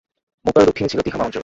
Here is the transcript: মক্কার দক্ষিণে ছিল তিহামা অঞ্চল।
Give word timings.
মক্কার 0.45 0.63
দক্ষিণে 0.67 0.89
ছিল 0.89 0.99
তিহামা 1.01 1.25
অঞ্চল। 1.25 1.39